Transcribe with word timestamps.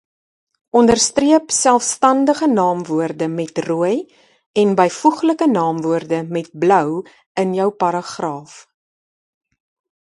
Onderstreep 0.77 1.51
selfstandige 1.57 2.47
naamwoorde 2.53 3.27
met 3.39 3.57
rooi 3.67 3.97
en 4.61 4.69
byvoeglike 4.79 5.47
naamwoorde 5.53 6.19
met 6.35 6.49
blou 6.63 6.91
in 7.43 7.53
jou 7.59 7.71
paragraaf. 7.81 8.51